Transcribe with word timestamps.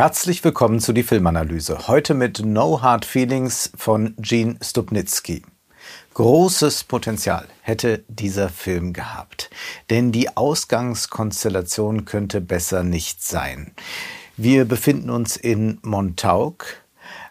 Herzlich 0.00 0.42
willkommen 0.42 0.80
zu 0.80 0.94
die 0.94 1.02
Filmanalyse. 1.02 1.86
Heute 1.86 2.14
mit 2.14 2.42
No 2.42 2.80
Hard 2.80 3.04
Feelings 3.04 3.70
von 3.76 4.14
Gene 4.16 4.56
Stupnitsky. 4.62 5.42
Großes 6.14 6.84
Potenzial 6.84 7.46
hätte 7.60 8.02
dieser 8.08 8.48
Film 8.48 8.94
gehabt, 8.94 9.50
denn 9.90 10.10
die 10.10 10.34
Ausgangskonstellation 10.38 12.06
könnte 12.06 12.40
besser 12.40 12.82
nicht 12.82 13.22
sein. 13.22 13.72
Wir 14.38 14.64
befinden 14.64 15.10
uns 15.10 15.36
in 15.36 15.80
Montauk. 15.82 16.64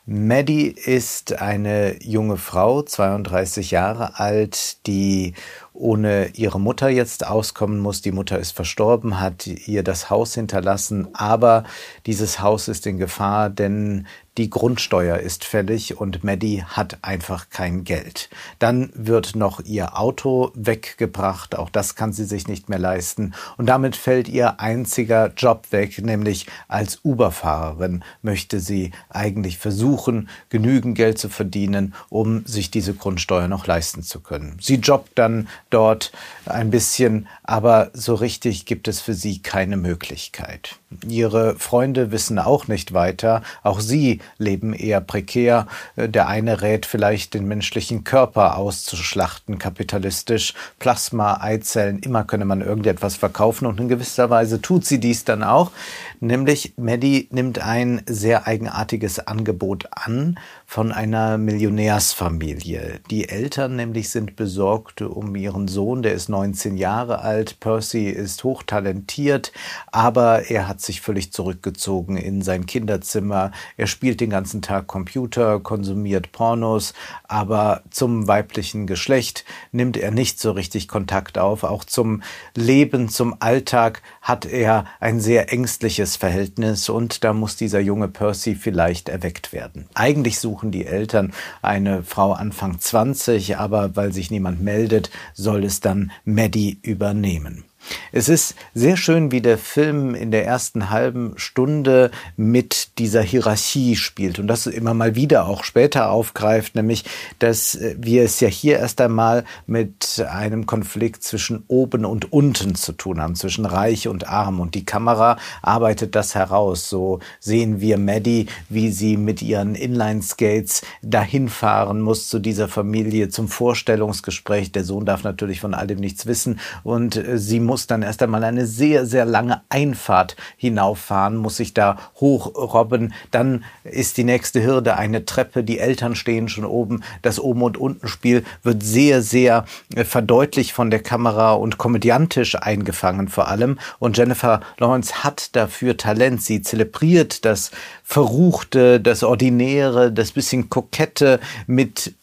Maddie 0.06 0.68
ist 0.68 1.42
eine 1.42 2.00
junge 2.04 2.38
Frau, 2.38 2.84
32 2.84 3.72
Jahre 3.72 4.20
alt, 4.20 4.86
die 4.86 5.34
ohne 5.80 6.32
ihre 6.36 6.60
Mutter 6.60 6.90
jetzt 6.90 7.26
auskommen 7.26 7.80
muss. 7.80 8.02
Die 8.02 8.12
Mutter 8.12 8.38
ist 8.38 8.52
verstorben, 8.52 9.20
hat 9.20 9.48
ihr 9.48 9.82
das 9.82 10.10
Haus 10.10 10.36
hinterlassen, 10.36 11.08
aber 11.14 11.64
dieses 12.06 12.42
Haus 12.42 12.68
ist 12.68 12.86
in 12.86 12.98
Gefahr, 12.98 13.50
denn 13.50 14.06
die 14.40 14.50
Grundsteuer 14.50 15.18
ist 15.18 15.44
fällig 15.44 15.98
und 15.98 16.24
Maddie 16.24 16.64
hat 16.64 17.00
einfach 17.02 17.50
kein 17.50 17.84
Geld. 17.84 18.30
Dann 18.58 18.90
wird 18.94 19.36
noch 19.36 19.60
ihr 19.60 20.00
Auto 20.00 20.52
weggebracht, 20.56 21.58
auch 21.58 21.70
das 21.70 21.96
kann 21.96 22.14
sie 22.14 22.24
sich 22.24 22.48
nicht 22.48 22.70
mehr 22.70 22.80
leisten 22.80 23.34
und 23.58 23.66
damit 23.66 23.98
fällt 23.98 24.30
ihr 24.30 24.62
einziger 24.62 25.34
Job 25.36 25.68
weg, 25.72 26.02
nämlich 26.02 26.48
als 26.70 27.02
Uberfahrerin 27.04 28.02
möchte 28.22 28.62
sie 28.62 28.92
eigentlich 29.10 29.58
versuchen, 29.58 30.30
genügend 30.48 30.96
Geld 30.96 31.18
zu 31.18 31.28
verdienen, 31.28 31.94
um 32.08 32.46
sich 32.46 32.72
diese 32.72 32.94
Grundsteuer 32.94 33.50
noch 33.50 33.68
leisten 33.68 34.04
zu 34.04 34.22
können. 34.22 34.56
Sie 34.62 34.76
jobbt 34.76 35.20
dann 35.20 35.50
dort 35.70 36.14
ein 36.46 36.70
bisschen, 36.70 37.28
aber 37.44 37.92
so 37.92 38.16
richtig 38.16 38.66
gibt 38.66 38.88
es 38.88 39.02
für 39.02 39.14
sie 39.14 39.40
keine 39.42 39.76
Möglichkeit. 39.76 40.80
Ihre 41.08 41.60
Freunde 41.60 42.12
wissen 42.12 42.40
auch 42.40 42.68
nicht 42.68 42.94
weiter. 42.94 43.44
Auch 43.64 43.80
sie 43.80 44.22
leben 44.38 44.74
eher 44.74 45.02
prekär. 45.02 45.68
Der 45.96 46.28
eine 46.28 46.62
rät 46.62 46.86
vielleicht, 46.86 47.34
den 47.34 47.48
menschlichen 47.48 48.04
Körper 48.04 48.58
auszuschlachten, 48.58 49.58
kapitalistisch. 49.58 50.54
Plasma, 50.80 51.42
Eizellen, 51.42 52.00
immer 52.00 52.24
könne 52.24 52.46
man 52.46 52.62
irgendetwas 52.62 53.16
verkaufen 53.16 53.66
und 53.66 53.80
in 53.80 53.90
gewisser 53.90 54.30
Weise 54.30 54.62
tut 54.62 54.86
sie 54.86 55.00
dies 55.00 55.24
dann 55.26 55.44
auch. 55.44 55.72
Nämlich 56.20 56.74
Maddie 56.78 57.28
nimmt 57.32 57.60
ein 57.60 58.02
sehr 58.06 58.48
eigenartiges 58.48 59.20
Angebot 59.20 59.88
an 59.92 60.38
von 60.70 60.92
einer 60.92 61.40
Millionärsfamilie. 61.40 63.00
Die 63.10 63.28
Eltern 63.28 63.76
nämlich 63.76 64.10
sind 64.10 64.36
besorgt 64.36 65.02
um 65.02 65.36
ihren 65.36 65.68
Sohn, 65.68 66.04
der 66.04 66.14
ist 66.14 66.30
19 66.30 66.78
Jahre 66.78 67.22
alt. 67.22 67.60
Percy 67.60 68.08
ist 68.08 68.44
hochtalentiert, 68.44 69.52
aber 69.92 70.52
er 70.52 70.68
hat 70.68 70.80
sich 70.80 71.02
völlig 71.02 71.34
zurückgezogen 71.34 72.18
in 72.18 72.44
sein 72.44 72.68
Kinderzimmer. 72.68 73.52
Er 73.78 73.88
spielt 73.88 74.22
den 74.22 74.30
ganzen 74.30 74.62
Tag 74.62 74.86
Computer, 74.86 75.60
konsumiert 75.60 76.32
Pornos, 76.34 76.94
aber 77.28 77.82
zum 77.90 78.28
weiblichen 78.28 78.86
Geschlecht 78.86 79.46
nimmt 79.72 79.98
er 79.98 80.12
nicht 80.12 80.40
so 80.40 80.52
richtig 80.52 80.88
Kontakt 80.88 81.40
auf. 81.40 81.64
Auch 81.64 81.84
zum 81.84 82.22
Leben, 82.54 83.10
zum 83.10 83.36
Alltag 83.40 84.04
hat 84.22 84.46
er 84.46 84.86
ein 85.00 85.20
sehr 85.20 85.52
ängstliches 85.52 86.16
Verhältnis 86.16 86.90
und 86.90 87.24
da 87.24 87.34
muss 87.34 87.56
dieser 87.56 87.80
junge 87.80 88.08
Percy 88.08 88.54
vielleicht 88.54 89.10
erweckt 89.10 89.52
werden. 89.52 89.90
Eigentlich 89.96 90.38
suchen 90.60 90.72
die 90.72 90.86
Eltern 90.86 91.32
eine 91.62 92.04
Frau 92.04 92.34
Anfang 92.34 92.82
20, 92.82 93.58
aber 93.58 93.96
weil 93.96 94.12
sich 94.12 94.30
niemand 94.30 94.62
meldet, 94.62 95.10
soll 95.34 95.64
es 95.64 95.80
dann 95.80 96.12
Maddie 96.26 96.80
übernehmen. 96.82 97.64
Es 98.12 98.30
ist 98.30 98.56
sehr 98.74 98.98
schön, 98.98 99.32
wie 99.32 99.42
der 99.42 99.58
Film 99.58 100.16
in 100.16 100.32
der 100.32 100.46
ersten 100.46 100.90
halben 100.90 101.34
Stunde 101.38 102.12
mit 102.38 102.98
dieser 103.00 103.22
Hierarchie 103.22 103.96
spielt 103.96 104.40
und 104.40 104.48
das 104.48 104.68
immer 104.68 104.94
mal 104.94 105.16
wieder 105.16 105.48
auch 105.48 105.64
später 105.64 106.10
aufgreift, 106.12 106.76
nämlich, 106.76 107.06
dass 107.40 107.78
wir 107.98 108.24
es 108.24 108.40
ja 108.40 108.48
hier 108.48 108.80
erst 108.80 109.00
einmal 109.02 109.46
mit 109.68 110.26
einem 110.30 110.66
Konflikt 110.66 111.24
zwischen 111.24 111.64
oben 111.68 112.06
und 112.06 112.32
unten 112.32 112.76
zu 112.76 112.94
tun 112.94 113.22
haben, 113.22 113.36
zwischen 113.36 113.66
reich 113.66 114.08
und 114.08 114.28
arm 114.28 114.60
und 114.60 114.76
die 114.76 114.86
Kamera 114.86 115.38
arbeitet 115.62 116.16
das 116.16 116.36
heraus. 116.36 116.90
So 116.90 117.20
sehen 117.40 117.82
wir 117.82 117.98
Maddie, 117.98 118.48
wie 118.70 118.92
sie 118.92 119.18
mit 119.18 119.42
ihren 119.42 119.76
Inline-Skates 119.76 120.82
dahin 121.02 121.50
fahren 121.50 122.02
muss 122.02 122.30
zu 122.30 122.40
dieser 122.40 122.68
Familie 122.68 123.30
zum 123.30 123.48
Vorstellungsgespräch. 123.48 124.72
Der 124.72 124.84
Sohn 124.84 125.06
darf 125.06 125.24
natürlich 125.24 125.62
von 125.62 125.74
all 125.74 125.88
dem 125.88 126.00
nichts 126.00 126.26
wissen 126.26 126.60
und 126.84 127.22
sie 127.36 127.60
muss 127.60 127.79
dann 127.88 128.02
erst 128.02 128.22
einmal 128.22 128.44
eine 128.44 128.66
sehr, 128.66 129.06
sehr 129.06 129.26
lange 129.26 129.62
Einfahrt 129.70 130.36
hinauffahren, 130.58 131.38
muss 131.38 131.58
sich 131.58 131.74
da 131.74 131.98
hochrobben. 132.20 133.14
Dann 133.32 133.64
ist 133.84 134.18
die 134.18 134.24
nächste 134.24 134.64
Hürde 134.64 134.98
eine 134.98 135.26
Treppe. 135.26 135.64
Die 135.64 135.80
Eltern 135.80 136.16
stehen 136.16 136.50
schon 136.50 136.66
oben. 136.66 137.04
Das 137.22 137.40
Oben- 137.40 137.64
und 137.64 137.78
Untenspiel 137.78 138.44
wird 138.64 138.84
sehr, 138.84 139.22
sehr 139.22 139.66
äh, 139.96 140.04
verdeutlicht 140.04 140.72
von 140.72 140.90
der 140.90 141.02
Kamera 141.02 141.54
und 141.54 141.78
komödiantisch 141.78 142.56
eingefangen 142.56 143.28
vor 143.28 143.48
allem. 143.48 143.80
Und 144.00 144.18
Jennifer 144.18 144.62
Lawrence 144.78 145.24
hat 145.24 145.56
dafür 145.56 145.98
Talent. 145.98 146.42
Sie 146.42 146.62
zelebriert 146.62 147.46
das 147.46 147.72
Verruchte, 148.04 149.00
das 149.00 149.24
Ordinäre, 149.24 150.12
das 150.12 150.32
bisschen 150.32 150.70
Kokette 150.70 151.40
mit 151.68 152.14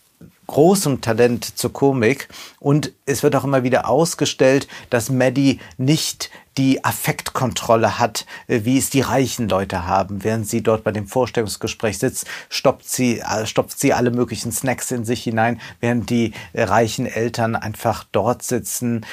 großem 0.46 1.00
Talent 1.00 1.58
zur 1.58 1.72
Komik. 1.72 2.28
Und 2.60 2.92
es 3.04 3.22
wird 3.22 3.36
auch 3.36 3.44
immer 3.44 3.62
wieder 3.62 3.88
ausgestellt, 3.88 4.68
dass 4.90 5.10
Maddie 5.10 5.60
nicht 5.76 6.30
die 6.58 6.84
Affektkontrolle 6.84 7.98
hat, 7.98 8.26
äh, 8.46 8.60
wie 8.64 8.78
es 8.78 8.90
die 8.90 9.00
reichen 9.00 9.48
Leute 9.48 9.86
haben. 9.86 10.24
Während 10.24 10.48
sie 10.48 10.62
dort 10.62 10.84
bei 10.84 10.92
dem 10.92 11.06
Vorstellungsgespräch 11.06 11.98
sitzt, 11.98 12.26
stopft 12.48 12.88
sie, 12.88 13.20
äh, 13.20 13.46
stopft 13.46 13.78
sie 13.78 13.92
alle 13.92 14.10
möglichen 14.10 14.52
Snacks 14.52 14.90
in 14.90 15.04
sich 15.04 15.22
hinein, 15.22 15.60
während 15.80 16.10
die 16.10 16.32
äh, 16.52 16.64
reichen 16.64 17.06
Eltern 17.06 17.56
einfach 17.56 18.04
dort 18.12 18.42
sitzen, 18.42 19.04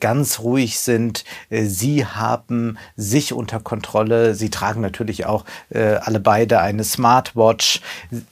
ganz 0.00 0.40
ruhig 0.40 0.78
sind. 0.78 1.24
Sie 1.50 2.04
haben 2.04 2.78
sich 2.96 3.32
unter 3.32 3.60
Kontrolle. 3.60 4.34
Sie 4.34 4.50
tragen 4.50 4.80
natürlich 4.80 5.26
auch 5.26 5.44
alle 5.72 6.20
beide 6.20 6.60
eine 6.60 6.84
Smartwatch. 6.84 7.80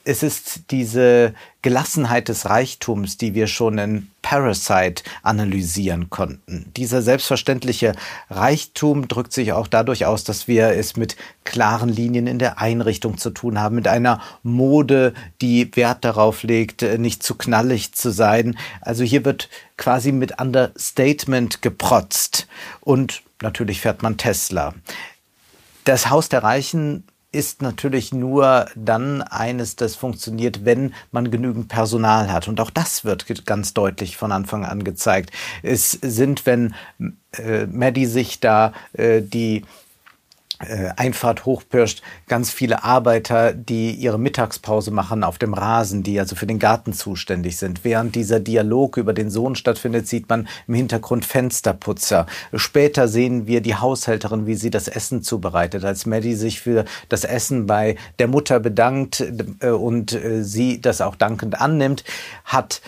Es 0.03 0.23
ist 0.23 0.71
diese 0.71 1.33
Gelassenheit 1.61 2.27
des 2.27 2.49
Reichtums, 2.49 3.17
die 3.17 3.33
wir 3.33 3.47
schon 3.47 3.77
in 3.77 4.11
Parasite 4.21 5.03
analysieren 5.23 6.09
konnten. 6.09 6.71
Dieser 6.77 7.01
selbstverständliche 7.01 7.93
Reichtum 8.29 9.07
drückt 9.07 9.33
sich 9.33 9.53
auch 9.53 9.67
dadurch 9.67 10.05
aus, 10.05 10.23
dass 10.23 10.47
wir 10.47 10.69
es 10.69 10.95
mit 10.95 11.15
klaren 11.43 11.89
Linien 11.89 12.27
in 12.27 12.39
der 12.39 12.59
Einrichtung 12.59 13.17
zu 13.17 13.31
tun 13.31 13.59
haben, 13.59 13.75
mit 13.75 13.87
einer 13.87 14.21
Mode, 14.43 15.13
die 15.41 15.75
Wert 15.75 16.05
darauf 16.05 16.43
legt, 16.43 16.81
nicht 16.99 17.23
zu 17.23 17.35
knallig 17.35 17.93
zu 17.93 18.11
sein. 18.11 18.57
Also 18.81 19.03
hier 19.03 19.25
wird 19.25 19.49
quasi 19.77 20.11
mit 20.11 20.39
Understatement 20.39 21.61
geprotzt 21.61 22.47
und 22.79 23.23
natürlich 23.41 23.81
fährt 23.81 24.03
man 24.03 24.17
Tesla. 24.17 24.73
Das 25.83 26.11
Haus 26.11 26.29
der 26.29 26.43
Reichen 26.43 27.05
ist 27.31 27.61
natürlich 27.61 28.13
nur 28.13 28.67
dann 28.75 29.21
eines, 29.21 29.75
das 29.75 29.95
funktioniert, 29.95 30.65
wenn 30.65 30.93
man 31.11 31.31
genügend 31.31 31.69
Personal 31.69 32.31
hat. 32.31 32.47
Und 32.47 32.59
auch 32.59 32.69
das 32.69 33.05
wird 33.05 33.25
ganz 33.45 33.73
deutlich 33.73 34.17
von 34.17 34.31
Anfang 34.31 34.65
an 34.65 34.83
gezeigt. 34.83 35.31
Es 35.63 35.91
sind, 35.91 36.45
wenn 36.45 36.75
äh, 37.37 37.65
Maddie 37.67 38.05
sich 38.05 38.39
da 38.39 38.73
äh, 38.93 39.21
die 39.21 39.63
Einfahrt 40.95 41.45
hochpirscht, 41.45 42.01
ganz 42.27 42.51
viele 42.51 42.83
Arbeiter, 42.83 43.53
die 43.53 43.91
ihre 43.91 44.19
Mittagspause 44.19 44.91
machen 44.91 45.23
auf 45.23 45.37
dem 45.37 45.53
Rasen, 45.53 46.03
die 46.03 46.19
also 46.19 46.35
für 46.35 46.45
den 46.45 46.59
Garten 46.59 46.93
zuständig 46.93 47.57
sind. 47.57 47.83
Während 47.83 48.15
dieser 48.15 48.39
Dialog 48.39 48.97
über 48.97 49.13
den 49.13 49.29
Sohn 49.29 49.55
stattfindet, 49.55 50.07
sieht 50.07 50.29
man 50.29 50.47
im 50.67 50.73
Hintergrund 50.75 51.25
Fensterputzer. 51.25 52.27
Später 52.53 53.07
sehen 53.07 53.47
wir 53.47 53.61
die 53.61 53.75
Haushälterin, 53.75 54.45
wie 54.45 54.55
sie 54.55 54.69
das 54.69 54.87
Essen 54.87 55.23
zubereitet. 55.23 55.85
Als 55.85 56.05
Maddie 56.05 56.35
sich 56.35 56.61
für 56.61 56.85
das 57.09 57.23
Essen 57.23 57.65
bei 57.65 57.95
der 58.19 58.27
Mutter 58.27 58.59
bedankt 58.59 59.23
äh, 59.61 59.69
und 59.69 60.13
äh, 60.13 60.43
sie 60.43 60.81
das 60.81 61.01
auch 61.01 61.15
dankend 61.15 61.59
annimmt, 61.59 62.03
hat 62.45 62.81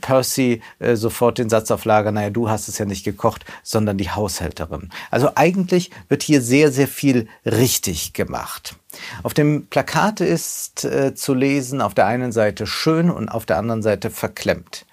Percy 0.00 0.60
sofort 0.94 1.38
den 1.38 1.48
Satz 1.48 1.70
auf 1.70 1.84
Lager, 1.84 2.12
naja, 2.12 2.30
du 2.30 2.48
hast 2.48 2.68
es 2.68 2.78
ja 2.78 2.84
nicht 2.84 3.04
gekocht, 3.04 3.44
sondern 3.62 3.96
die 3.96 4.10
Haushälterin. 4.10 4.90
Also 5.10 5.30
eigentlich 5.34 5.90
wird 6.08 6.22
hier 6.22 6.40
sehr, 6.42 6.72
sehr 6.72 6.88
viel 6.88 7.13
viel 7.14 7.28
richtig 7.44 8.12
gemacht. 8.12 8.76
Auf 9.22 9.34
dem 9.34 9.66
Plakat 9.68 10.20
ist 10.20 10.84
äh, 10.84 11.14
zu 11.14 11.34
lesen, 11.34 11.80
auf 11.80 11.94
der 11.94 12.06
einen 12.06 12.32
Seite 12.32 12.66
schön 12.66 13.10
und 13.10 13.28
auf 13.28 13.46
der 13.46 13.58
anderen 13.58 13.82
Seite 13.82 14.10
verklemmt. 14.10 14.86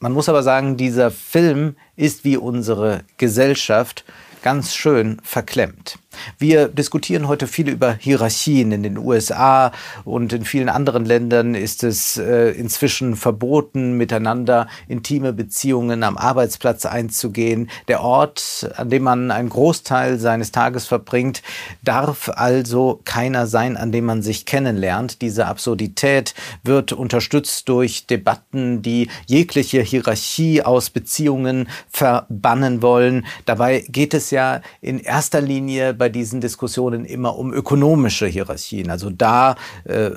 Man 0.00 0.12
muss 0.12 0.28
aber 0.28 0.42
sagen, 0.42 0.76
dieser 0.76 1.10
Film 1.10 1.76
ist 1.96 2.24
wie 2.24 2.36
unsere 2.36 3.02
Gesellschaft 3.16 4.04
ganz 4.42 4.74
schön 4.74 5.20
verklemmt. 5.24 5.98
Wir 6.38 6.68
diskutieren 6.68 7.28
heute 7.28 7.46
viel 7.46 7.68
über 7.68 7.92
Hierarchien. 7.92 8.72
In 8.72 8.82
den 8.82 8.98
USA 8.98 9.72
und 10.04 10.32
in 10.32 10.44
vielen 10.44 10.68
anderen 10.68 11.04
Ländern 11.04 11.54
ist 11.54 11.84
es 11.84 12.16
äh, 12.16 12.50
inzwischen 12.50 13.16
verboten, 13.16 13.92
miteinander 13.92 14.68
intime 14.88 15.32
Beziehungen 15.32 16.02
am 16.02 16.16
Arbeitsplatz 16.16 16.86
einzugehen. 16.86 17.70
Der 17.88 18.02
Ort, 18.02 18.70
an 18.76 18.90
dem 18.90 19.02
man 19.02 19.30
einen 19.30 19.48
Großteil 19.48 20.18
seines 20.18 20.52
Tages 20.52 20.86
verbringt, 20.86 21.42
darf 21.82 22.28
also 22.28 23.00
keiner 23.04 23.46
sein, 23.46 23.76
an 23.76 23.92
dem 23.92 24.04
man 24.04 24.22
sich 24.22 24.46
kennenlernt. 24.46 25.22
Diese 25.22 25.46
Absurdität 25.46 26.34
wird 26.64 26.92
unterstützt 26.92 27.68
durch 27.68 28.06
Debatten, 28.06 28.82
die 28.82 29.08
jegliche 29.26 29.82
Hierarchie 29.82 30.62
aus 30.62 30.90
Beziehungen 30.90 31.68
verbannen 31.88 32.82
wollen. 32.82 33.26
Dabei 33.44 33.84
geht 33.88 34.14
es 34.14 34.30
ja 34.30 34.60
in 34.80 34.98
erster 34.98 35.40
Linie 35.40 35.94
bei 35.94 36.07
diesen 36.10 36.40
Diskussionen 36.40 37.04
immer 37.04 37.36
um 37.36 37.52
ökonomische 37.52 38.26
Hierarchien. 38.26 38.90
Also 38.90 39.10
da 39.10 39.56
äh, 39.84 40.10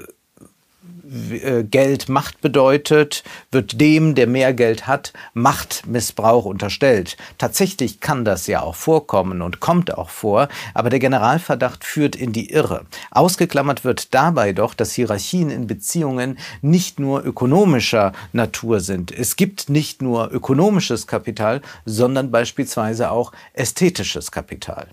äh, 1.11 1.63
Geld 1.63 2.07
Macht 2.09 2.41
bedeutet, 2.41 3.23
wird 3.51 3.81
dem, 3.81 4.15
der 4.15 4.27
mehr 4.27 4.53
Geld 4.53 4.87
hat, 4.87 5.11
Machtmissbrauch 5.33 6.45
unterstellt. 6.45 7.17
Tatsächlich 7.37 7.99
kann 7.99 8.23
das 8.23 8.47
ja 8.47 8.61
auch 8.61 8.75
vorkommen 8.75 9.41
und 9.41 9.59
kommt 9.59 9.97
auch 9.97 10.09
vor, 10.09 10.47
aber 10.73 10.89
der 10.89 10.99
Generalverdacht 10.99 11.83
führt 11.83 12.15
in 12.15 12.31
die 12.31 12.51
Irre. 12.51 12.85
Ausgeklammert 13.11 13.83
wird 13.83 14.13
dabei 14.13 14.53
doch, 14.53 14.73
dass 14.73 14.93
Hierarchien 14.93 15.49
in 15.49 15.67
Beziehungen 15.67 16.37
nicht 16.61 16.99
nur 16.99 17.25
ökonomischer 17.25 18.13
Natur 18.31 18.79
sind. 18.79 19.11
Es 19.11 19.35
gibt 19.35 19.69
nicht 19.69 20.01
nur 20.01 20.31
ökonomisches 20.31 21.07
Kapital, 21.07 21.61
sondern 21.85 22.31
beispielsweise 22.31 23.11
auch 23.11 23.33
ästhetisches 23.53 24.31
Kapital. 24.31 24.87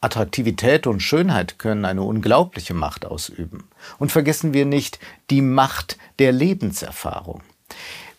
Attraktivität 0.00 0.86
und 0.86 1.00
Schönheit 1.00 1.58
können 1.58 1.84
eine 1.84 2.02
unglaubliche 2.02 2.74
Macht 2.74 3.04
ausüben. 3.04 3.68
Und 3.98 4.12
vergessen 4.12 4.54
wir 4.54 4.64
nicht 4.64 4.98
die 5.30 5.42
Macht 5.42 5.98
der 6.18 6.32
Lebenserfahrung. 6.32 7.42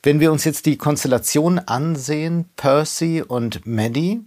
Wenn 0.04 0.19
wir 0.19 0.31
uns 0.31 0.45
jetzt 0.45 0.66
die 0.66 0.78
Konstellation 0.78 1.60
ansehen, 1.60 2.45
Percy 2.56 3.22
und 3.22 3.68
Maddie, 3.68 4.22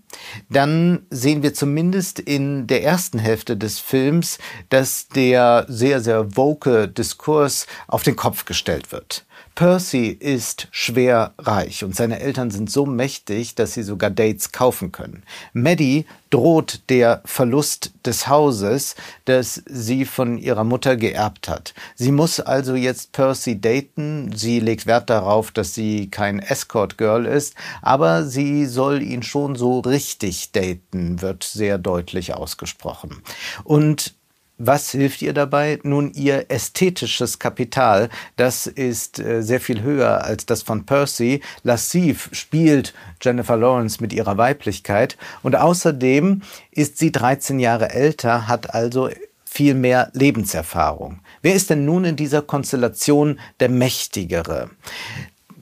dann 0.49 1.05
sehen 1.11 1.43
wir 1.43 1.53
zumindest 1.53 2.21
in 2.21 2.69
der 2.69 2.85
ersten 2.85 3.19
Hälfte 3.19 3.57
des 3.57 3.81
Films, 3.81 4.39
dass 4.69 5.09
der 5.09 5.67
sehr, 5.69 6.01
sehr 6.01 6.37
woke 6.37 6.87
Diskurs 6.87 7.67
auf 7.89 8.05
den 8.05 8.15
Kopf 8.15 8.45
gestellt 8.45 8.93
wird. 8.93 9.27
Percy 9.55 10.09
ist 10.09 10.67
schwer 10.73 11.33
reich 11.39 11.85
und 11.85 11.95
seine 11.95 12.19
Eltern 12.19 12.51
sind 12.51 12.71
so 12.71 12.87
mächtig, 12.87 13.55
dass 13.55 13.75
sie 13.75 13.85
sogar 13.85 14.11
Dates 14.11 14.51
kaufen 14.51 14.91
können. 14.91 15.23
Maddie 15.53 16.07
droht 16.31 16.83
der 16.89 17.23
Verlust 17.25 17.93
des 18.05 18.27
Hauses, 18.27 18.97
das 19.27 19.63
sie 19.67 20.07
von 20.07 20.39
ihrer 20.39 20.65
Mutter 20.65 20.97
geerbt 20.97 21.49
hat. 21.49 21.73
Sie 21.95 22.11
muss 22.11 22.41
also 22.41 22.75
jetzt 22.75 23.13
Percy 23.13 23.61
daten. 23.61 24.33
Sie 24.35 24.59
legt 24.59 24.87
Wert 24.87 25.09
darauf, 25.09 25.53
dass 25.53 25.73
sie 25.73 26.11
kein 26.11 26.41
Escort 26.41 26.99
Girl 26.99 27.25
ist, 27.25 27.55
aber 27.81 28.25
sie 28.25 28.67
soll 28.67 29.03
ihn 29.03 29.23
schon 29.23 29.55
so 29.55 29.79
richtig 29.81 30.51
daten, 30.51 31.23
wird 31.23 31.45
sehr 31.45 31.79
deutlich 31.79 32.35
ausgesprochen. 32.35 33.23
Und 33.63 34.15
was 34.59 34.91
hilft 34.91 35.23
ihr 35.23 35.33
dabei? 35.33 35.81
Nun, 35.83 36.13
ihr 36.13 36.47
ästhetisches 36.49 37.39
Kapital, 37.39 38.09
das 38.37 38.67
ist 38.67 39.19
äh, 39.19 39.43
sehr 39.43 39.61
viel 39.61 39.83
höher 39.83 40.25
als 40.25 40.47
das 40.47 40.63
von 40.63 40.87
Percy. 40.87 41.41
Lassiv 41.63 42.31
spielt 42.33 42.95
Jennifer 43.21 43.57
Lawrence 43.57 44.01
mit 44.01 44.13
ihrer 44.13 44.39
Weiblichkeit 44.39 45.17
und 45.43 45.57
außerdem 45.57 46.43
ist 46.71 46.99
sie 46.99 47.11
13 47.11 47.59
Jahre 47.59 47.91
älter, 47.91 48.47
hat 48.47 48.75
also 48.75 49.11
viel 49.45 49.75
mehr 49.75 50.11
Lebenserfahrung. 50.15 51.21
Wer 51.43 51.55
ist 51.55 51.71
denn 51.71 51.85
nun 51.85 52.05
in 52.05 52.17
dieser 52.17 52.43
Konstellation 52.43 53.39
der 53.61 53.69
Mächtigere? 53.69 54.71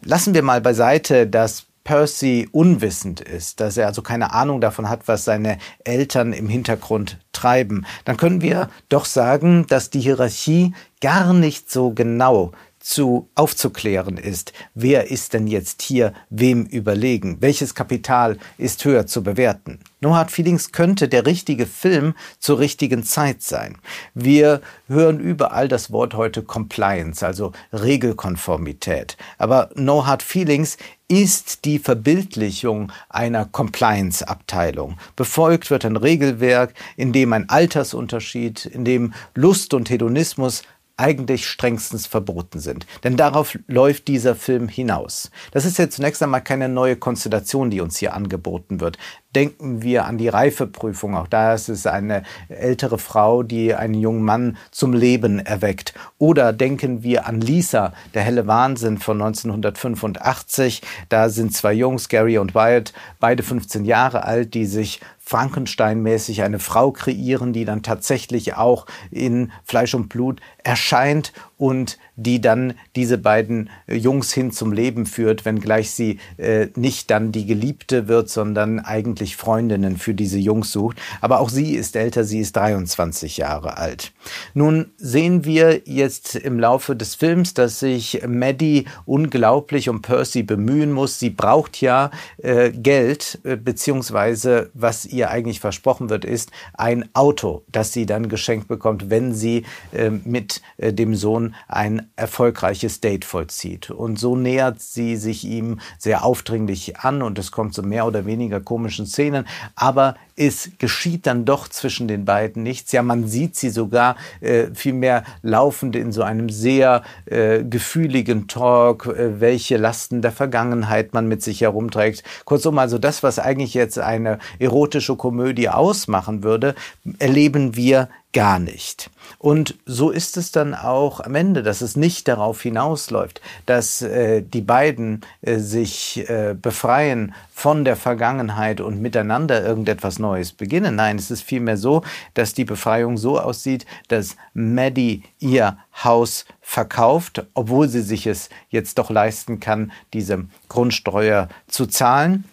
Lassen 0.03 0.35
wir 0.35 0.43
mal 0.43 0.61
beiseite, 0.61 1.27
dass 1.27 1.67
Percy 1.85 2.49
unwissend 2.53 3.21
ist, 3.21 3.61
dass 3.61 3.77
er 3.77 3.87
also 3.87 4.03
keine 4.03 4.33
Ahnung 4.33 4.61
davon 4.61 4.89
hat, 4.89 5.09
was 5.09 5.25
seine 5.25 5.59
Eltern 5.85 6.33
im 6.33 6.49
Hintergrund 6.49 7.19
treiben, 7.33 7.87
dann 8.05 8.17
können 8.17 8.41
wir 8.41 8.71
doch 8.89 9.05
sagen, 9.05 9.67
dass 9.69 9.91
die 9.91 10.01
Hierarchie 10.01 10.75
gar 11.01 11.33
nicht 11.33 11.71
so 11.71 11.91
genau 11.91 12.53
zu 12.83 13.31
aufzuklären 13.37 14.19
ist, 14.19 14.53
wer 14.75 15.11
ist 15.11 15.33
denn 15.33 15.47
jetzt 15.47 15.83
hier 15.83 16.13
wem 16.31 16.65
überlegen, 16.67 17.37
welches 17.41 17.75
Kapital 17.75 18.39
ist 18.59 18.85
höher 18.85 19.07
zu 19.07 19.23
bewerten. 19.23 19.79
No 20.01 20.17
Hard 20.17 20.33
Feelings 20.33 20.73
könnte 20.73 21.09
der 21.09 21.25
richtige 21.25 21.67
Film 21.67 22.15
zur 22.41 22.59
richtigen 22.59 23.05
Zeit 23.05 23.41
sein. 23.41 23.79
Wir 24.15 24.61
hören 24.89 25.21
überall 25.21 25.69
das 25.69 25.93
Wort 25.93 26.15
heute 26.15 26.43
Compliance, 26.43 27.25
also 27.25 27.53
Regelkonformität. 27.73 29.17
Aber 29.39 29.71
No 29.77 30.05
Hard 30.05 30.25
Feelings 30.25 30.77
ist 31.07 31.65
die 31.67 31.79
Verbildlichung 31.79 32.91
einer 33.09 33.45
Compliance-Abteilung. 33.45 34.97
Befolgt 35.15 35.71
wird 35.71 35.85
ein 35.85 35.97
Regelwerk, 35.97 36.75
in 36.97 37.13
dem 37.13 37.33
ein 37.33 37.49
Altersunterschied, 37.49 38.67
in 38.67 38.85
dem 38.85 39.15
Lust 39.35 39.73
und 39.73 39.89
Hedonismus 39.89 40.63
eigentlich 40.97 41.47
strengstens 41.47 42.07
verboten 42.07 42.59
sind. 42.59 42.87
Denn 43.05 43.17
darauf 43.17 43.59
läuft 43.67 44.09
dieser 44.09 44.35
Film 44.35 44.69
hinaus. 44.69 45.31
Das 45.51 45.65
ist 45.65 45.79
jetzt 45.79 45.97
zunächst 45.97 46.23
einmal 46.23 46.43
keine 46.43 46.69
neue 46.69 46.97
Konstellation, 46.97 47.71
die 47.71 47.81
uns 47.81 47.97
hier 47.97 48.15
angeboten 48.15 48.81
wird. 48.81 48.99
Denken 49.35 49.83
wir 49.83 50.05
an 50.05 50.19
die 50.19 50.29
Reifeprüfung. 50.29 51.17
Auch 51.17 51.27
da 51.27 51.55
ist 51.55 51.69
es 51.69 51.87
eine 51.87 52.23
ältere 52.49 52.99
Frau, 52.99 53.43
die 53.43 53.75
einen 53.75 53.95
jungen 53.95 54.23
Mann 54.23 54.59
zum 54.71 54.93
Leben 54.93 55.39
erweckt. 55.39 55.95
Oder 56.19 56.53
denken 56.53 57.03
wir 57.03 57.27
an 57.27 57.41
Lisa, 57.41 57.95
der 58.13 58.23
helle 58.23 58.47
Wahnsinn 58.47 58.99
von 58.99 59.21
1985. 59.23 60.83
Da 61.09 61.31
sind 61.31 61.55
zwei 61.55 61.73
Jungs, 61.73 62.11
Gary 62.11 62.37
und 62.37 62.55
Wyatt, 62.55 62.93
beide 63.21 63.43
15 63.43 63.85
Jahre 63.87 64.25
alt, 64.25 64.53
die 64.53 64.67
sich 64.67 65.01
Frankenstein-mäßig 65.33 66.43
eine 66.43 66.59
Frau 66.59 66.93
kreieren, 66.93 67.55
die 67.55 67.65
dann 67.65 67.83
tatsächlich 67.83 68.55
auch 68.55 68.85
in 69.11 69.51
Fleisch 69.65 69.95
und 69.95 70.11
Blut 70.11 70.43
erscheint 70.63 71.33
und 71.63 71.97
die 72.17 72.41
dann 72.41 72.75
diese 72.97 73.19
beiden 73.19 73.71
äh, 73.87 73.95
Jungs 73.95 74.33
hin 74.33 74.51
zum 74.51 74.73
Leben 74.73 75.07
führt, 75.07 75.45
wenngleich 75.45 75.93
sie 75.93 76.19
äh, 76.37 76.67
nicht 76.75 77.09
dann 77.09 77.31
die 77.31 77.47
Geliebte 77.47 78.09
wird, 78.09 78.29
sondern 78.29 78.81
eigentlich 78.81 79.37
Freundinnen 79.37 79.97
für 79.97 80.13
diese 80.13 80.41
Jungs 80.41 80.73
sucht. 80.73 80.97
Aber 81.21 81.39
auch 81.39 81.51
sie 81.51 81.77
ist 81.77 81.95
älter, 81.95 82.25
sie 82.25 82.41
ist 82.41 82.57
23 82.57 83.37
Jahre 83.37 83.77
alt. 83.77 84.13
Nun 84.55 84.91
sehen 84.97 85.45
wir 85.45 85.83
jetzt 85.85 86.35
im 86.35 86.59
Laufe 86.59 86.97
des 86.97 87.15
Films, 87.15 87.55
dass 87.55 87.79
sich 87.79 88.23
Maddie 88.27 88.87
unglaublich 89.07 89.89
um 89.89 90.03
Percy 90.03 90.43
bemühen 90.43 90.91
muss. 90.91 91.21
Sie 91.21 91.31
braucht 91.31 91.81
ja 91.81 92.11
äh, 92.39 92.73
Geld, 92.73 93.39
äh, 93.45 93.55
beziehungsweise 93.55 94.71
was 94.75 95.05
ihr 95.07 95.31
eigentlich 95.31 95.61
versprochen 95.61 96.11
wird, 96.11 96.25
ist 96.25 96.51
ein 96.75 97.09
Auto, 97.15 97.63
das 97.71 97.93
sie 97.93 98.05
dann 98.05 98.29
geschenkt 98.29 98.67
bekommt, 98.67 99.11
wenn 99.11 99.33
sie 99.33 99.65
äh, 99.93 100.11
mit 100.11 100.61
äh, 100.79 100.93
dem 100.93 101.15
Sohn 101.15 101.52
ein 101.69 102.11
erfolgreiches 102.17 103.01
Date 103.01 103.25
vollzieht. 103.25 103.91
Und 103.91 104.19
so 104.19 104.37
nähert 104.37 104.81
sie 104.81 105.17
sich 105.17 105.45
ihm 105.45 105.81
sehr 105.99 106.25
aufdringlich 106.25 106.99
an 106.99 107.23
und 107.23 107.39
es 107.39 107.51
kommt 107.51 107.75
zu 107.75 107.83
mehr 107.83 108.07
oder 108.07 108.27
weniger 108.27 108.61
komischen 108.61 109.07
Szenen. 109.07 109.47
Aber 109.75 110.17
es 110.37 110.71
geschieht 110.79 111.27
dann 111.27 111.45
doch 111.45 111.69
zwischen 111.69 112.09
den 112.09 112.25
beiden 112.25 112.63
nichts. 112.63 112.93
Ja, 112.93 113.03
man 113.03 113.27
sieht 113.27 113.57
sie 113.57 113.71
sogar 113.71 114.17
äh, 114.41 114.67
vielmehr 114.75 115.25
laufend 115.43 115.97
in 115.97 116.13
so 116.13 116.23
einem 116.23 116.49
sehr 116.49 117.03
äh, 117.27 117.63
gefühligen 117.65 118.49
Talk, 118.49 119.07
äh, 119.07 119.41
welche 119.41 119.77
Lasten 119.77 120.23
der 120.23 120.33
Vergangenheit 120.33 121.15
man 121.15 121.29
mit 121.29 121.43
sich 121.43 121.61
herumträgt. 121.61 122.23
Kurzum, 122.45 122.79
also 122.79 122.99
das, 122.99 123.23
was 123.23 123.39
eigentlich 123.39 123.75
jetzt 123.75 123.99
eine 123.99 124.39
erotische 124.59 125.17
Komödie 125.17 125.69
ausmachen 125.69 126.43
würde, 126.43 126.75
erleben 127.19 127.77
wir 127.77 128.09
gar 128.33 128.59
nicht. 128.59 129.11
Und 129.39 129.77
so 129.87 130.11
ist 130.11 130.37
es 130.37 130.53
dann 130.53 130.75
auch 130.75 131.21
am 131.21 131.35
Ende, 131.35 131.63
dass 131.63 131.81
es 131.81 131.97
nicht 131.97 132.29
darauf 132.29 132.63
hinausläuft, 132.63 133.41
dass 133.67 134.03
äh, 134.03 134.43
die 134.43 134.61
beiden 134.61 135.23
äh, 135.43 135.59
sich 135.59 136.29
äh, 136.29 136.55
befreien 136.61 137.35
von 137.53 137.85
der 137.85 137.97
Vergangenheit 137.97 138.81
und 138.81 139.01
miteinander 139.01 139.63
irgendetwas 139.65 140.19
Neues 140.23 140.53
beginnen. 140.53 140.97
Nein, 140.97 141.17
es 141.17 141.31
ist 141.31 141.43
vielmehr 141.43 141.77
so, 141.77 142.03
dass 142.33 142.55
die 142.55 142.65
Befreiung 142.65 143.19
so 143.19 143.39
aussieht, 143.39 143.85
dass 144.09 144.37
Maddie 144.55 145.23
ihr 145.39 145.77
Haus 146.03 146.47
verkauft, 146.63 147.45
obwohl 147.53 147.89
sie 147.89 148.01
sich 148.01 148.27
es 148.27 148.49
jetzt 148.71 148.97
doch 148.97 149.11
leisten 149.11 149.61
kann, 149.61 149.93
diese 150.15 150.47
Grundsteuer 150.69 151.49
zu 151.69 151.85
zahlen 151.85 152.45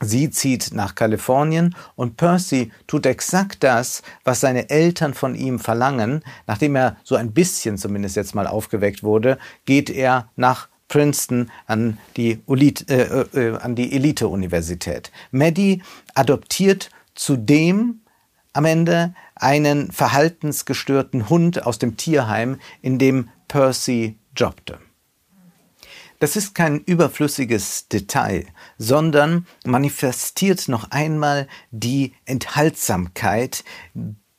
Sie 0.00 0.30
zieht 0.30 0.70
nach 0.72 0.94
Kalifornien 0.94 1.74
und 1.96 2.16
Percy 2.16 2.70
tut 2.86 3.04
exakt 3.06 3.64
das, 3.64 4.02
was 4.24 4.40
seine 4.40 4.70
Eltern 4.70 5.12
von 5.12 5.34
ihm 5.34 5.58
verlangen. 5.58 6.22
Nachdem 6.46 6.76
er 6.76 6.96
so 7.02 7.16
ein 7.16 7.32
bisschen 7.32 7.78
zumindest 7.78 8.16
jetzt 8.16 8.34
mal 8.34 8.46
aufgeweckt 8.46 9.02
wurde, 9.02 9.38
geht 9.64 9.90
er 9.90 10.28
nach 10.36 10.68
Princeton 10.86 11.50
an 11.66 11.98
die, 12.16 12.38
Elite, 12.48 12.84
äh, 12.88 13.38
äh, 13.38 13.74
die 13.74 13.92
Elite-Universität. 13.92 15.10
Maddie 15.32 15.82
adoptiert 16.14 16.90
zudem 17.18 18.00
am 18.52 18.64
Ende 18.64 19.14
einen 19.34 19.92
verhaltensgestörten 19.92 21.28
Hund 21.28 21.66
aus 21.66 21.78
dem 21.78 21.96
Tierheim, 21.96 22.58
in 22.80 22.98
dem 22.98 23.28
Percy 23.46 24.18
jobbte. 24.36 24.78
Das 26.20 26.34
ist 26.34 26.54
kein 26.54 26.80
überflüssiges 26.80 27.86
Detail, 27.88 28.46
sondern 28.76 29.46
manifestiert 29.64 30.66
noch 30.68 30.90
einmal 30.90 31.46
die 31.70 32.14
Enthaltsamkeit. 32.24 33.62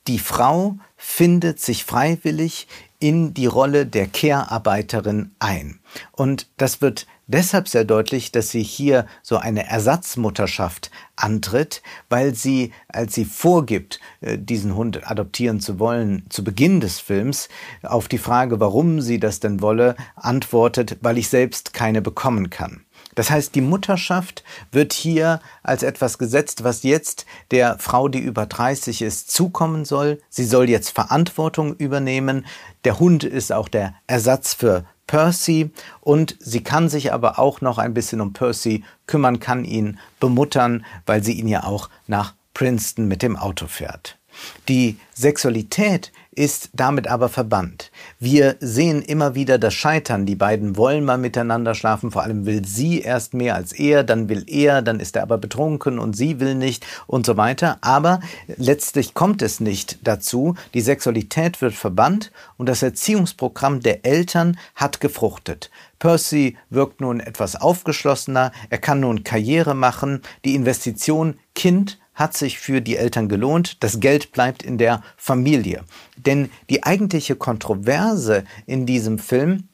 Die 0.06 0.18
Frau 0.18 0.78
findet 0.96 1.60
sich 1.60 1.84
freiwillig 1.84 2.68
in 3.00 3.34
die 3.34 3.46
Rolle 3.46 3.86
der 3.86 4.06
Care-Arbeiterin 4.06 5.32
ein. 5.38 5.80
Und 6.12 6.48
das 6.58 6.80
wird 6.80 7.06
deshalb 7.26 7.66
sehr 7.66 7.84
deutlich, 7.84 8.30
dass 8.30 8.50
sie 8.50 8.62
hier 8.62 9.06
so 9.22 9.38
eine 9.38 9.66
Ersatzmutterschaft 9.66 10.90
antritt, 11.16 11.82
weil 12.08 12.34
sie, 12.34 12.72
als 12.88 13.14
sie 13.14 13.24
vorgibt, 13.24 14.00
äh, 14.20 14.38
diesen 14.38 14.76
Hund 14.76 15.10
adoptieren 15.10 15.60
zu 15.60 15.78
wollen, 15.78 16.24
zu 16.28 16.44
Beginn 16.44 16.80
des 16.80 17.00
Films, 17.00 17.48
auf 17.82 18.06
die 18.06 18.18
Frage, 18.18 18.60
warum 18.60 19.00
sie 19.00 19.18
das 19.18 19.40
denn 19.40 19.62
wolle, 19.62 19.96
antwortet, 20.14 20.98
weil 21.00 21.18
ich 21.18 21.28
selbst 21.28 21.72
keine 21.72 22.02
bekommen 22.02 22.50
kann. 22.50 22.84
Das 23.14 23.30
heißt, 23.30 23.54
die 23.54 23.60
Mutterschaft 23.60 24.44
wird 24.72 24.92
hier 24.92 25.40
als 25.62 25.82
etwas 25.82 26.18
gesetzt, 26.18 26.64
was 26.64 26.82
jetzt 26.82 27.26
der 27.50 27.78
Frau, 27.78 28.08
die 28.08 28.20
über 28.20 28.46
30 28.46 29.02
ist, 29.02 29.30
zukommen 29.30 29.84
soll. 29.84 30.20
Sie 30.28 30.44
soll 30.44 30.68
jetzt 30.68 30.90
Verantwortung 30.90 31.74
übernehmen. 31.74 32.46
Der 32.84 32.98
Hund 32.98 33.24
ist 33.24 33.52
auch 33.52 33.68
der 33.68 33.94
Ersatz 34.06 34.54
für 34.54 34.84
Percy 35.10 35.70
und 36.00 36.36
sie 36.38 36.62
kann 36.62 36.88
sich 36.88 37.12
aber 37.12 37.40
auch 37.40 37.60
noch 37.60 37.78
ein 37.78 37.94
bisschen 37.94 38.20
um 38.20 38.32
Percy 38.32 38.84
kümmern, 39.06 39.40
kann 39.40 39.64
ihn 39.64 39.98
bemuttern, 40.20 40.84
weil 41.04 41.24
sie 41.24 41.32
ihn 41.32 41.48
ja 41.48 41.64
auch 41.64 41.90
nach 42.06 42.34
Princeton 42.54 43.08
mit 43.08 43.22
dem 43.22 43.36
Auto 43.36 43.66
fährt. 43.66 44.19
Die 44.68 44.98
Sexualität 45.14 46.12
ist 46.32 46.70
damit 46.74 47.08
aber 47.08 47.28
verbannt. 47.28 47.90
Wir 48.18 48.56
sehen 48.60 49.02
immer 49.02 49.34
wieder 49.34 49.58
das 49.58 49.74
Scheitern. 49.74 50.26
Die 50.26 50.36
beiden 50.36 50.76
wollen 50.76 51.04
mal 51.04 51.18
miteinander 51.18 51.74
schlafen, 51.74 52.12
vor 52.12 52.22
allem 52.22 52.46
will 52.46 52.64
sie 52.64 53.00
erst 53.00 53.34
mehr 53.34 53.56
als 53.56 53.72
er, 53.72 54.04
dann 54.04 54.28
will 54.28 54.44
er, 54.46 54.80
dann 54.80 55.00
ist 55.00 55.16
er 55.16 55.22
aber 55.22 55.38
betrunken 55.38 55.98
und 55.98 56.16
sie 56.16 56.38
will 56.38 56.54
nicht 56.54 56.86
und 57.06 57.26
so 57.26 57.36
weiter. 57.36 57.78
Aber 57.80 58.20
letztlich 58.56 59.12
kommt 59.14 59.42
es 59.42 59.60
nicht 59.60 59.98
dazu. 60.06 60.54
Die 60.72 60.80
Sexualität 60.80 61.60
wird 61.60 61.74
verbannt 61.74 62.30
und 62.56 62.68
das 62.68 62.82
Erziehungsprogramm 62.82 63.80
der 63.80 64.06
Eltern 64.06 64.56
hat 64.76 65.00
gefruchtet. 65.00 65.70
Percy 65.98 66.56
wirkt 66.70 67.00
nun 67.00 67.20
etwas 67.20 67.56
aufgeschlossener, 67.56 68.52
er 68.70 68.78
kann 68.78 69.00
nun 69.00 69.24
Karriere 69.24 69.74
machen, 69.74 70.22
die 70.44 70.54
Investition 70.54 71.38
Kind 71.54 71.98
hat 72.20 72.36
sich 72.36 72.58
für 72.58 72.82
die 72.82 72.98
Eltern 72.98 73.30
gelohnt. 73.30 73.82
Das 73.82 73.98
Geld 73.98 74.30
bleibt 74.30 74.62
in 74.62 74.76
der 74.76 75.02
Familie. 75.16 75.84
Denn 76.18 76.50
die 76.68 76.84
eigentliche 76.84 77.34
Kontroverse 77.34 78.44
in 78.66 78.84
diesem 78.84 79.18
Film 79.18 79.68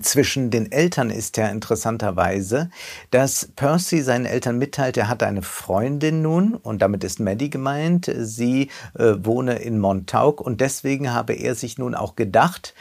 zwischen 0.00 0.50
den 0.50 0.70
Eltern 0.70 1.10
ist 1.10 1.36
ja 1.36 1.48
interessanterweise, 1.48 2.70
dass 3.10 3.50
Percy 3.56 4.00
seinen 4.00 4.26
Eltern 4.26 4.56
mitteilt, 4.56 4.96
er 4.96 5.08
hat 5.08 5.24
eine 5.24 5.42
Freundin 5.42 6.22
nun, 6.22 6.54
und 6.54 6.80
damit 6.80 7.02
ist 7.02 7.18
Maddie 7.18 7.50
gemeint, 7.50 8.10
sie 8.16 8.70
äh, 8.96 9.14
wohne 9.18 9.56
in 9.56 9.80
Montauk 9.80 10.40
und 10.40 10.60
deswegen 10.60 11.12
habe 11.12 11.34
er 11.34 11.56
sich 11.56 11.78
nun 11.78 11.96
auch 11.96 12.14
gedacht, 12.14 12.74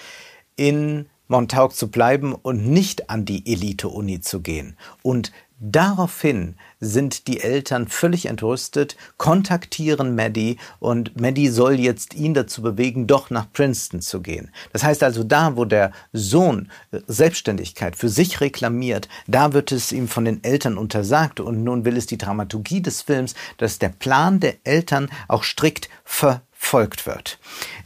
in 0.55 1.07
Montauk 1.27 1.73
zu 1.73 1.89
bleiben 1.89 2.35
und 2.35 2.67
nicht 2.67 3.09
an 3.09 3.25
die 3.25 3.51
Elite-Uni 3.51 4.21
zu 4.21 4.41
gehen. 4.41 4.77
Und 5.01 5.31
Daraufhin 5.63 6.55
sind 6.79 7.27
die 7.27 7.39
Eltern 7.39 7.87
völlig 7.87 8.25
entrüstet, 8.25 8.95
kontaktieren 9.17 10.15
Maddie 10.15 10.57
und 10.79 11.21
Maddie 11.21 11.49
soll 11.49 11.79
jetzt 11.79 12.15
ihn 12.15 12.33
dazu 12.33 12.63
bewegen, 12.63 13.05
doch 13.05 13.29
nach 13.29 13.45
Princeton 13.53 14.01
zu 14.01 14.21
gehen. 14.23 14.49
Das 14.73 14.83
heißt 14.83 15.03
also, 15.03 15.23
da, 15.23 15.55
wo 15.57 15.65
der 15.65 15.91
Sohn 16.13 16.71
äh, 16.91 17.01
Selbstständigkeit 17.05 17.95
für 17.95 18.09
sich 18.09 18.41
reklamiert, 18.41 19.07
da 19.27 19.53
wird 19.53 19.71
es 19.71 19.91
ihm 19.91 20.07
von 20.07 20.25
den 20.25 20.43
Eltern 20.43 20.79
untersagt 20.79 21.39
und 21.39 21.63
nun 21.63 21.85
will 21.85 21.95
es 21.95 22.07
die 22.07 22.17
Dramaturgie 22.17 22.81
des 22.81 23.03
Films, 23.03 23.35
dass 23.57 23.77
der 23.77 23.89
Plan 23.89 24.39
der 24.39 24.55
Eltern 24.63 25.09
auch 25.27 25.43
strikt 25.43 25.89
verfolgt 26.03 27.05
wird. 27.05 27.37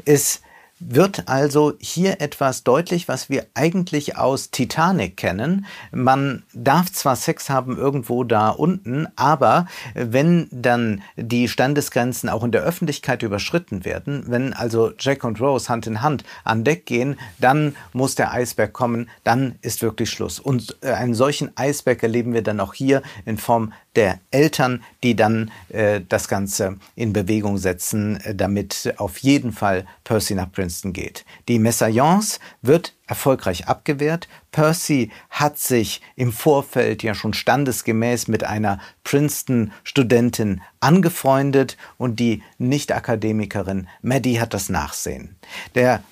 Es 0.06 0.40
wird 0.80 1.28
also 1.28 1.74
hier 1.80 2.20
etwas 2.22 2.64
deutlich, 2.64 3.08
was 3.08 3.30
wir 3.30 3.46
eigentlich 3.54 4.18
aus 4.18 4.52
Titanic 4.52 5.16
kennen. 5.16 5.66
Man 5.92 6.44
darf 6.54 6.92
zwar 6.92 7.16
Sex 7.16 7.50
haben 7.50 7.78
irgendwo 7.78 8.24
da 8.24 8.50
unten, 8.50 9.08
aber 9.16 9.68
wenn 9.94 10.48
dann 10.52 11.02
die 11.16 11.48
Standesgrenzen 11.48 12.30
auch 12.30 12.44
in 12.44 12.52
der 12.52 12.64
Öffentlichkeit 12.64 13.24
überschritten 13.24 13.86
werden, 13.86 14.26
wenn 14.28 14.54
also 14.54 14.92
Jack 15.00 15.24
und 15.24 15.40
Rose 15.40 15.70
Hand 15.70 15.88
in 15.88 16.02
Hand 16.02 16.24
an 16.44 16.64
Deck 16.64 16.86
gehen, 16.86 17.18
dann 17.40 17.76
muss 17.94 18.16
der 18.16 18.34
Eisberg 18.34 18.74
kommen, 18.74 19.10
dann 19.24 19.56
ist 19.62 19.82
wirklich 19.82 20.10
Schluss. 20.10 20.40
Und 20.40 20.78
äh, 20.82 20.92
einen 20.92 21.14
solchen 21.14 21.56
Eisberg 21.56 22.04
erleben 22.04 22.34
wir 22.34 22.42
dann 22.42 22.60
auch 22.60 22.74
hier 22.74 23.02
in 23.26 23.38
Form 23.38 23.72
der 23.96 24.20
Eltern, 24.32 24.84
die 25.04 25.16
dann 25.16 25.52
äh, 25.70 26.02
das 26.08 26.28
Ganze 26.28 26.78
in 26.96 27.14
Bewegung 27.14 27.58
setzen, 27.58 28.18
äh, 28.22 28.36
damit 28.36 28.94
auf 28.98 29.18
jeden 29.20 29.52
Fall 29.52 29.86
Percy 30.04 30.36
nach 30.36 30.52
Princeton 30.52 30.94
geht. 30.94 31.26
Die 31.48 31.60
Messayance 31.60 32.40
wird 32.62 32.94
erfolgreich 33.08 33.68
abgewehrt. 33.68 34.28
Percy 34.52 35.12
hat 35.30 35.58
sich 35.60 36.02
im 36.16 36.32
Vorfeld 36.32 37.04
ja 37.04 37.14
schon 37.14 37.34
standesgemäß 37.34 38.28
mit 38.28 38.44
einer 38.44 38.80
Princeton-Studentin 39.04 40.62
angefreundet 40.80 41.78
und 41.98 42.20
die 42.20 42.42
Nicht-Akademikerin 42.58 43.88
Maddie 44.02 44.40
hat 44.40 44.54
das 44.54 44.70
Nachsehen. 44.70 45.36
Der 45.76 46.04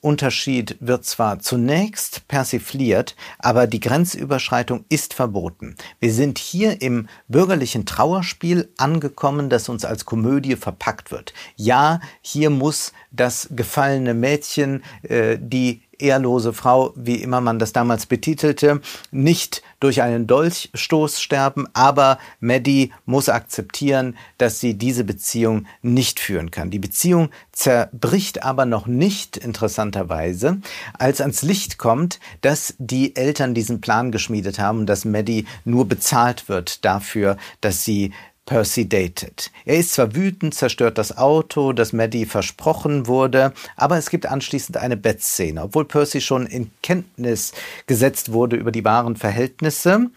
Standesunterschied 0.00 0.76
wird 0.80 1.04
zwar 1.04 1.40
zunächst 1.40 2.26
persifliert, 2.26 3.16
aber 3.38 3.66
die 3.66 3.80
Grenzüberschreitung 3.80 4.84
ist 4.88 5.12
verboten. 5.12 5.76
Wir 5.98 6.12
sind 6.12 6.38
hier 6.38 6.80
im 6.80 7.08
bürgerlichen 7.28 7.84
Trauerspiel 7.84 8.70
angekommen, 8.78 9.50
das 9.50 9.68
uns 9.68 9.84
als 9.84 10.06
Komödie 10.06 10.56
verpackt 10.56 11.10
wird. 11.10 11.34
Ja, 11.56 12.00
hier 12.22 12.48
muss 12.48 12.92
das 13.10 13.48
gefallene 13.50 14.14
Mädchen 14.14 14.82
äh, 15.02 15.36
die 15.38 15.82
ehrlose 16.02 16.52
Frau, 16.52 16.92
wie 16.96 17.16
immer 17.16 17.40
man 17.40 17.58
das 17.58 17.72
damals 17.72 18.06
betitelte, 18.06 18.80
nicht 19.10 19.62
durch 19.80 20.02
einen 20.02 20.26
Dolchstoß 20.26 21.20
sterben, 21.20 21.66
aber 21.72 22.18
Maddie 22.40 22.92
muss 23.06 23.28
akzeptieren, 23.28 24.16
dass 24.36 24.60
sie 24.60 24.74
diese 24.74 25.04
Beziehung 25.04 25.66
nicht 25.80 26.20
führen 26.20 26.50
kann. 26.50 26.70
Die 26.70 26.78
Beziehung 26.78 27.30
zerbricht 27.52 28.42
aber 28.42 28.66
noch 28.66 28.86
nicht, 28.86 29.38
interessanterweise, 29.38 30.60
als 30.98 31.20
ans 31.20 31.42
Licht 31.42 31.78
kommt, 31.78 32.20
dass 32.42 32.74
die 32.78 33.16
Eltern 33.16 33.54
diesen 33.54 33.80
Plan 33.80 34.12
geschmiedet 34.12 34.58
haben 34.58 34.86
dass 34.90 35.04
Maddie 35.04 35.46
nur 35.64 35.86
bezahlt 35.86 36.48
wird 36.48 36.84
dafür, 36.84 37.36
dass 37.60 37.84
sie 37.84 38.12
Percy 38.50 38.88
datet. 38.88 39.52
Er 39.64 39.76
ist 39.76 39.92
zwar 39.92 40.16
wütend, 40.16 40.54
zerstört 40.54 40.98
das 40.98 41.16
Auto, 41.16 41.72
das 41.72 41.92
Maddie 41.92 42.26
versprochen 42.26 43.06
wurde, 43.06 43.52
aber 43.76 43.96
es 43.96 44.10
gibt 44.10 44.26
anschließend 44.26 44.76
eine 44.76 44.96
Bettszene. 44.96 45.62
Obwohl 45.62 45.84
Percy 45.84 46.20
schon 46.20 46.46
in 46.46 46.72
Kenntnis 46.82 47.52
gesetzt 47.86 48.32
wurde 48.32 48.56
über 48.56 48.72
die 48.72 48.84
wahren 48.84 49.14
Verhältnisse, 49.14 50.10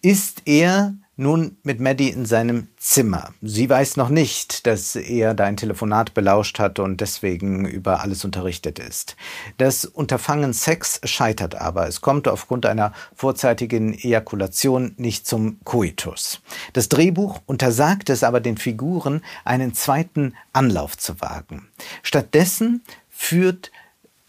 ist 0.00 0.40
er 0.46 0.94
nun 1.20 1.58
mit 1.62 1.80
Maddie 1.80 2.08
in 2.08 2.24
seinem 2.24 2.68
Zimmer. 2.78 3.34
Sie 3.42 3.68
weiß 3.68 3.98
noch 3.98 4.08
nicht, 4.08 4.66
dass 4.66 4.96
er 4.96 5.34
da 5.34 5.44
ein 5.44 5.58
Telefonat 5.58 6.14
belauscht 6.14 6.58
hat 6.58 6.78
und 6.78 7.02
deswegen 7.02 7.66
über 7.66 8.00
alles 8.00 8.24
unterrichtet 8.24 8.78
ist. 8.78 9.16
Das 9.58 9.84
Unterfangen 9.84 10.54
Sex 10.54 10.98
scheitert 11.04 11.54
aber. 11.54 11.86
Es 11.86 12.00
kommt 12.00 12.26
aufgrund 12.26 12.64
einer 12.64 12.94
vorzeitigen 13.14 13.92
Ejakulation 13.92 14.94
nicht 14.96 15.26
zum 15.26 15.62
Coitus. 15.64 16.40
Das 16.72 16.88
Drehbuch 16.88 17.42
untersagt 17.44 18.08
es 18.08 18.24
aber 18.24 18.40
den 18.40 18.56
Figuren, 18.56 19.20
einen 19.44 19.74
zweiten 19.74 20.34
Anlauf 20.54 20.96
zu 20.96 21.20
wagen. 21.20 21.68
Stattdessen 22.02 22.82
führt 23.10 23.70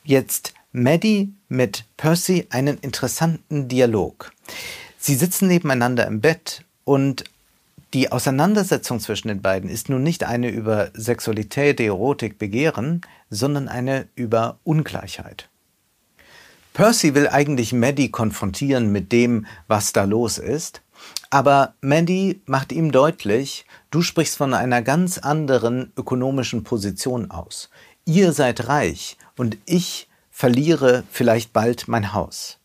jetzt 0.03 0.53
Maddie 0.73 1.33
mit 1.47 1.85
Percy 1.95 2.47
einen 2.49 2.77
interessanten 2.79 3.69
Dialog. 3.69 4.33
Sie 4.97 5.15
sitzen 5.15 5.47
nebeneinander 5.47 6.05
im 6.05 6.19
Bett 6.19 6.65
und 6.83 7.23
die 7.93 8.11
Auseinandersetzung 8.11 8.99
zwischen 8.99 9.27
den 9.27 9.41
beiden 9.41 9.69
ist 9.69 9.89
nun 9.89 10.01
nicht 10.01 10.23
eine 10.23 10.49
über 10.49 10.91
Sexualität, 10.93 11.79
Erotik, 11.79 12.39
Begehren, 12.39 13.01
sondern 13.29 13.67
eine 13.67 14.07
über 14.15 14.59
Ungleichheit. 14.63 15.49
Percy 16.73 17.13
will 17.15 17.27
eigentlich 17.27 17.73
Maddie 17.73 18.09
konfrontieren 18.09 18.93
mit 18.93 19.11
dem, 19.11 19.45
was 19.67 19.91
da 19.91 20.05
los 20.05 20.37
ist, 20.37 20.81
aber 21.29 21.73
Maddie 21.81 22.41
macht 22.45 22.71
ihm 22.71 22.93
deutlich, 22.93 23.65
du 23.89 24.01
sprichst 24.01 24.37
von 24.37 24.53
einer 24.53 24.81
ganz 24.81 25.17
anderen 25.17 25.91
ökonomischen 25.97 26.63
Position 26.63 27.29
aus. 27.29 27.69
Ihr 28.05 28.31
seid 28.31 28.67
reich 28.67 29.17
und 29.35 29.57
ich 29.65 30.07
verliere 30.29 31.03
vielleicht 31.11 31.51
bald 31.51 31.87
mein 31.89 32.13
Haus. 32.13 32.57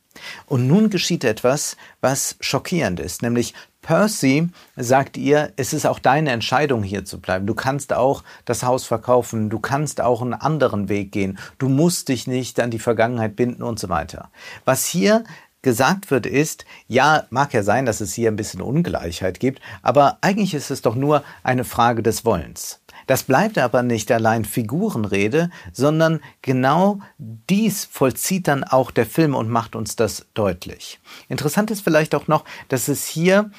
Und 0.46 0.66
nun 0.66 0.88
geschieht 0.88 1.25
etwas, 1.25 1.76
was 2.00 2.37
schockierend 2.40 3.00
ist, 3.00 3.23
nämlich 3.23 3.54
Percy 3.87 4.49
sagt 4.75 5.16
ihr, 5.16 5.52
es 5.55 5.73
ist 5.73 5.87
auch 5.87 6.00
deine 6.00 6.33
Entscheidung 6.33 6.83
hier 6.83 7.05
zu 7.05 7.21
bleiben. 7.21 7.47
Du 7.47 7.55
kannst 7.55 7.93
auch 7.93 8.25
das 8.45 8.64
Haus 8.64 8.85
verkaufen, 8.85 9.49
du 9.49 9.61
kannst 9.61 10.00
auch 10.00 10.23
einen 10.23 10.35
anderen 10.35 10.88
Weg 10.88 11.12
gehen, 11.12 11.38
du 11.59 11.69
musst 11.69 12.09
dich 12.09 12.26
nicht 12.26 12.59
an 12.59 12.73
die 12.73 12.81
Vergangenheit 12.81 13.37
binden 13.37 13.62
und 13.62 13.78
so 13.78 13.88
weiter. 13.88 14.33
Was 14.64 14.87
hier 14.87 15.23
gesagt 15.62 16.11
wird, 16.11 16.26
ist, 16.26 16.64
ja, 16.88 17.26
mag 17.31 17.52
ja 17.52 17.62
sein, 17.62 17.87
dass 17.87 18.00
es 18.00 18.12
hier 18.12 18.28
ein 18.28 18.37
bisschen 18.37 18.61
Ungleichheit 18.61 19.38
gibt, 19.38 19.61
aber 19.83 20.19
eigentlich 20.21 20.55
ist 20.55 20.73
es 20.73 20.83
doch 20.83 20.97
nur 20.97 21.23
eine 21.45 21.62
Frage 21.62 22.02
des 22.02 22.25
Wollens. 22.25 22.81
Das 23.06 23.22
bleibt 23.22 23.58
aber 23.58 23.82
nicht 23.82 24.10
allein 24.10 24.44
Figurenrede, 24.44 25.50
sondern 25.72 26.20
genau 26.42 27.00
dies 27.18 27.84
vollzieht 27.84 28.48
dann 28.48 28.64
auch 28.64 28.90
der 28.90 29.06
Film 29.06 29.34
und 29.34 29.48
macht 29.48 29.76
uns 29.76 29.96
das 29.96 30.26
deutlich. 30.34 30.98
Interessant 31.28 31.70
ist 31.70 31.82
vielleicht 31.82 32.14
auch 32.14 32.26
noch, 32.26 32.44
dass 32.68 32.88
es 32.88 33.06
hier 33.06 33.50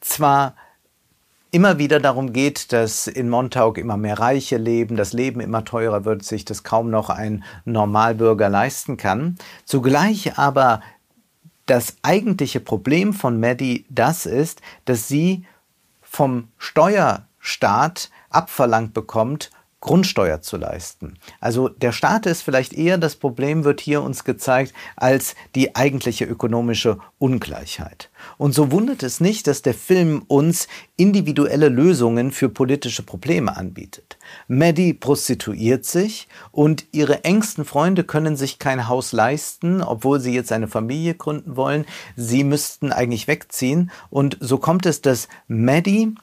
zwar 0.00 0.54
immer 1.52 1.78
wieder 1.78 2.00
darum 2.00 2.32
geht, 2.32 2.72
dass 2.72 3.06
in 3.06 3.28
Montauk 3.28 3.76
immer 3.78 3.98
mehr 3.98 4.18
Reiche 4.18 4.56
leben, 4.56 4.96
das 4.96 5.12
Leben 5.12 5.40
immer 5.40 5.64
teurer 5.64 6.04
wird, 6.04 6.24
sich 6.24 6.44
das 6.44 6.64
kaum 6.64 6.90
noch 6.90 7.10
ein 7.10 7.44
Normalbürger 7.66 8.48
leisten 8.48 8.96
kann. 8.96 9.36
Zugleich 9.66 10.38
aber 10.38 10.80
das 11.66 11.96
eigentliche 12.02 12.58
Problem 12.58 13.12
von 13.12 13.38
Maddie 13.38 13.84
das 13.90 14.26
ist, 14.26 14.62
dass 14.86 15.08
sie 15.08 15.44
vom 16.00 16.48
Steuerstaat 17.42 18.10
abverlangt 18.30 18.94
bekommt, 18.94 19.50
Grundsteuer 19.80 20.40
zu 20.40 20.58
leisten. 20.58 21.18
Also 21.40 21.68
der 21.68 21.90
Staat 21.90 22.26
ist 22.26 22.42
vielleicht 22.42 22.72
eher 22.72 22.98
das 22.98 23.16
Problem, 23.16 23.64
wird 23.64 23.80
hier 23.80 24.00
uns 24.00 24.22
gezeigt, 24.22 24.72
als 24.94 25.34
die 25.56 25.74
eigentliche 25.74 26.24
ökonomische 26.24 26.98
Ungleichheit. 27.18 28.08
Und 28.38 28.54
so 28.54 28.70
wundert 28.70 29.02
es 29.02 29.18
nicht, 29.18 29.48
dass 29.48 29.60
der 29.60 29.74
Film 29.74 30.22
uns 30.28 30.68
individuelle 30.96 31.68
Lösungen 31.68 32.30
für 32.30 32.48
politische 32.48 33.02
Probleme 33.02 33.56
anbietet. 33.56 34.18
Maddie 34.46 34.94
prostituiert 34.94 35.84
sich 35.84 36.28
und 36.52 36.86
ihre 36.92 37.24
engsten 37.24 37.64
Freunde 37.64 38.04
können 38.04 38.36
sich 38.36 38.60
kein 38.60 38.86
Haus 38.86 39.10
leisten, 39.10 39.82
obwohl 39.82 40.20
sie 40.20 40.32
jetzt 40.32 40.52
eine 40.52 40.68
Familie 40.68 41.16
gründen 41.16 41.56
wollen. 41.56 41.86
Sie 42.14 42.44
müssten 42.44 42.92
eigentlich 42.92 43.26
wegziehen. 43.26 43.90
Und 44.10 44.36
so 44.38 44.58
kommt 44.58 44.86
es, 44.86 45.00
dass 45.00 45.26
Maddie 45.48 46.14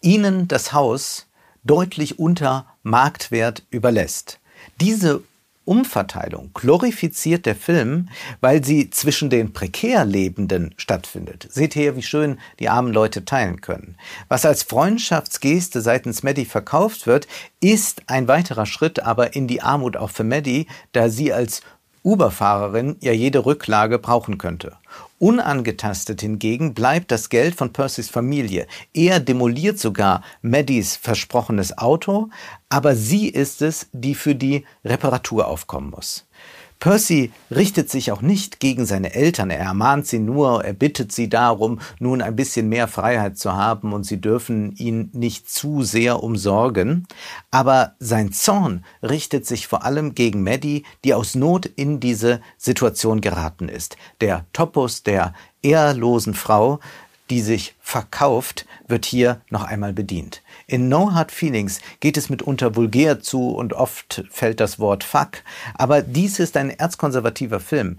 ihnen 0.00 0.48
das 0.48 0.72
Haus 0.72 1.26
deutlich 1.64 2.18
unter 2.18 2.66
Marktwert 2.82 3.62
überlässt. 3.70 4.40
Diese 4.80 5.22
Umverteilung 5.70 6.50
glorifiziert 6.54 7.46
der 7.46 7.54
Film, 7.54 8.08
weil 8.40 8.64
sie 8.64 8.90
zwischen 8.90 9.30
den 9.30 9.52
prekär 9.52 10.04
Lebenden 10.04 10.74
stattfindet. 10.76 11.46
Seht 11.48 11.74
hier, 11.74 11.94
wie 11.94 12.02
schön 12.02 12.40
die 12.58 12.68
armen 12.68 12.92
Leute 12.92 13.24
teilen 13.24 13.60
können. 13.60 13.96
Was 14.28 14.44
als 14.44 14.64
Freundschaftsgeste 14.64 15.80
seitens 15.80 16.22
Maddie 16.22 16.46
verkauft 16.46 17.06
wird, 17.06 17.28
ist 17.60 18.02
ein 18.06 18.26
weiterer 18.26 18.66
Schritt 18.66 19.00
aber 19.00 19.36
in 19.36 19.46
die 19.46 19.62
Armut 19.62 19.96
auch 19.96 20.10
für 20.10 20.24
Maddie, 20.24 20.66
da 20.92 21.08
sie 21.08 21.32
als 21.32 21.62
Uber-Fahrerin 22.02 22.96
ja 23.00 23.12
jede 23.12 23.44
Rücklage 23.44 23.98
brauchen 23.98 24.38
könnte. 24.38 24.76
Unangetastet 25.18 26.22
hingegen 26.22 26.72
bleibt 26.72 27.10
das 27.10 27.28
Geld 27.28 27.54
von 27.54 27.72
Percys 27.72 28.08
Familie. 28.08 28.66
Er 28.94 29.20
demoliert 29.20 29.78
sogar 29.78 30.22
Maddies 30.40 30.96
versprochenes 30.96 31.76
Auto, 31.76 32.30
aber 32.68 32.96
sie 32.96 33.28
ist 33.28 33.60
es, 33.60 33.88
die 33.92 34.14
für 34.14 34.34
die 34.34 34.64
Reparatur 34.84 35.46
aufkommen 35.46 35.90
muss. 35.90 36.26
Percy 36.80 37.30
richtet 37.50 37.90
sich 37.90 38.10
auch 38.10 38.22
nicht 38.22 38.58
gegen 38.58 38.86
seine 38.86 39.14
Eltern, 39.14 39.50
er 39.50 39.58
ermahnt 39.58 40.06
sie 40.06 40.18
nur, 40.18 40.64
er 40.64 40.72
bittet 40.72 41.12
sie 41.12 41.28
darum, 41.28 41.78
nun 41.98 42.22
ein 42.22 42.34
bisschen 42.34 42.70
mehr 42.70 42.88
Freiheit 42.88 43.36
zu 43.36 43.52
haben 43.52 43.92
und 43.92 44.04
sie 44.04 44.18
dürfen 44.18 44.74
ihn 44.76 45.10
nicht 45.12 45.50
zu 45.50 45.82
sehr 45.82 46.22
umsorgen. 46.22 47.06
Aber 47.50 47.92
sein 47.98 48.32
Zorn 48.32 48.84
richtet 49.02 49.46
sich 49.46 49.66
vor 49.66 49.84
allem 49.84 50.14
gegen 50.14 50.42
Maddie, 50.42 50.84
die 51.04 51.12
aus 51.12 51.34
Not 51.34 51.66
in 51.66 52.00
diese 52.00 52.40
Situation 52.56 53.20
geraten 53.20 53.68
ist. 53.68 53.98
Der 54.22 54.46
Topos 54.54 55.02
der 55.02 55.34
ehrlosen 55.60 56.32
Frau, 56.32 56.80
die 57.28 57.42
sich 57.42 57.74
verkauft, 57.80 58.66
wird 58.88 59.04
hier 59.04 59.42
noch 59.50 59.64
einmal 59.64 59.92
bedient. 59.92 60.42
In 60.70 60.88
No 60.88 61.12
Hard 61.12 61.32
Feelings 61.32 61.80
geht 61.98 62.16
es 62.16 62.30
mitunter 62.30 62.76
vulgär 62.76 63.18
zu 63.18 63.48
und 63.48 63.72
oft 63.72 64.24
fällt 64.30 64.60
das 64.60 64.78
Wort 64.78 65.02
Fuck, 65.02 65.42
aber 65.74 66.00
dies 66.00 66.38
ist 66.38 66.56
ein 66.56 66.70
erzkonservativer 66.70 67.58
Film. 67.58 67.96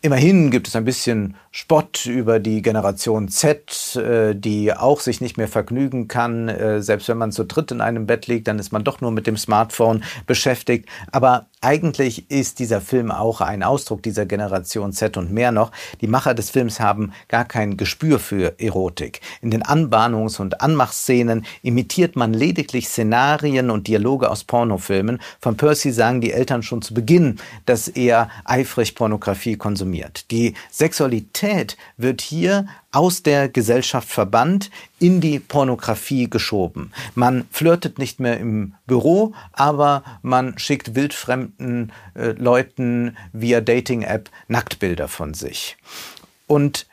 Immerhin 0.00 0.50
gibt 0.50 0.66
es 0.66 0.74
ein 0.74 0.84
bisschen 0.84 1.36
Spott 1.52 2.06
über 2.06 2.40
die 2.40 2.62
Generation 2.62 3.28
Z, 3.28 3.94
äh, 3.96 4.34
die 4.34 4.72
auch 4.72 5.00
sich 5.00 5.20
nicht 5.20 5.36
mehr 5.36 5.46
vergnügen 5.46 6.08
kann. 6.08 6.48
Äh, 6.48 6.82
selbst 6.82 7.08
wenn 7.08 7.18
man 7.18 7.30
zu 7.30 7.44
dritt 7.44 7.70
in 7.70 7.80
einem 7.80 8.06
Bett 8.06 8.26
liegt, 8.26 8.48
dann 8.48 8.58
ist 8.58 8.72
man 8.72 8.82
doch 8.82 9.00
nur 9.00 9.12
mit 9.12 9.28
dem 9.28 9.36
Smartphone 9.36 10.02
beschäftigt. 10.26 10.88
Aber 11.12 11.47
eigentlich 11.68 12.30
ist 12.30 12.60
dieser 12.60 12.80
Film 12.80 13.10
auch 13.10 13.42
ein 13.42 13.62
Ausdruck 13.62 14.02
dieser 14.02 14.24
Generation 14.24 14.94
Z 14.94 15.18
und 15.18 15.30
mehr 15.30 15.52
noch. 15.52 15.70
Die 16.00 16.06
Macher 16.06 16.32
des 16.32 16.48
Films 16.48 16.80
haben 16.80 17.12
gar 17.28 17.44
kein 17.44 17.76
Gespür 17.76 18.18
für 18.18 18.58
Erotik. 18.58 19.20
In 19.42 19.50
den 19.50 19.62
Anbahnungs- 19.62 20.40
und 20.40 20.62
Anmachszenen 20.62 21.44
imitiert 21.60 22.16
man 22.16 22.32
lediglich 22.32 22.88
Szenarien 22.88 23.68
und 23.68 23.86
Dialoge 23.86 24.30
aus 24.30 24.44
Pornofilmen. 24.44 25.20
Von 25.40 25.58
Percy 25.58 25.92
sagen 25.92 26.22
die 26.22 26.32
Eltern 26.32 26.62
schon 26.62 26.80
zu 26.80 26.94
Beginn, 26.94 27.36
dass 27.66 27.86
er 27.86 28.30
eifrig 28.46 28.94
Pornografie 28.94 29.56
konsumiert. 29.56 30.30
Die 30.30 30.54
Sexualität 30.70 31.76
wird 31.98 32.22
hier 32.22 32.66
aus 32.92 33.22
der 33.22 33.48
Gesellschaft 33.48 34.08
verbannt, 34.08 34.70
in 34.98 35.20
die 35.20 35.38
Pornografie 35.38 36.30
geschoben. 36.30 36.92
Man 37.14 37.46
flirtet 37.50 37.98
nicht 37.98 38.18
mehr 38.18 38.38
im 38.38 38.74
Büro, 38.86 39.34
aber 39.52 40.02
man 40.22 40.58
schickt 40.58 40.94
wildfremden 40.94 41.92
äh, 42.14 42.32
Leuten 42.32 43.16
via 43.32 43.60
Dating-App 43.60 44.30
Nacktbilder 44.48 45.08
von 45.08 45.34
sich. 45.34 45.76
Und 46.46 46.86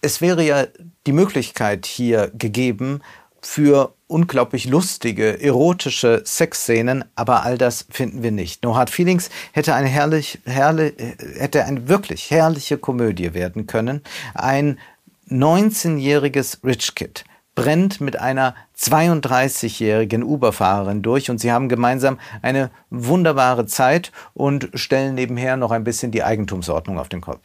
es 0.00 0.20
wäre 0.20 0.42
ja 0.42 0.66
die 1.06 1.12
Möglichkeit 1.12 1.84
hier 1.84 2.30
gegeben 2.34 3.02
für 3.42 3.94
unglaublich 4.08 4.66
lustige, 4.66 5.40
erotische 5.40 6.22
Sexszenen, 6.24 7.04
aber 7.14 7.42
all 7.42 7.58
das 7.58 7.86
finden 7.90 8.22
wir 8.22 8.32
nicht. 8.32 8.62
No 8.62 8.76
Hard 8.76 8.90
Feelings 8.90 9.30
hätte 9.52 9.74
eine 9.74 9.88
herrlich, 9.88 10.40
herrlich, 10.44 10.94
hätte 11.36 11.64
eine 11.64 11.88
wirklich 11.88 12.30
herrliche 12.30 12.78
Komödie 12.78 13.34
werden 13.34 13.66
können. 13.66 14.02
Ein 14.34 14.78
19-jähriges 15.28 16.64
Rich 16.64 16.94
Kid 16.94 17.24
brennt 17.54 18.00
mit 18.00 18.18
einer 18.18 18.54
32-jährigen 18.78 20.22
Uber-Fahrerin 20.22 21.02
durch 21.02 21.30
und 21.30 21.38
sie 21.38 21.50
haben 21.50 21.68
gemeinsam 21.68 22.18
eine 22.42 22.70
wunderbare 22.90 23.66
Zeit 23.66 24.12
und 24.34 24.68
stellen 24.74 25.14
nebenher 25.14 25.56
noch 25.56 25.70
ein 25.70 25.84
bisschen 25.84 26.12
die 26.12 26.22
Eigentumsordnung 26.22 26.98
auf 26.98 27.08
den 27.08 27.22
Kopf. 27.22 27.40